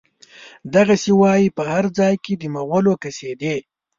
[0.75, 3.55] دغه چې وايي، په هر ځای کې د مغول قصيدې